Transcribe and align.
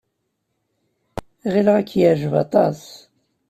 Ɣileɣ 1.53 1.75
ad 1.77 1.85
k-yeɛjeb 1.89 2.33
aṭas. 2.43 2.81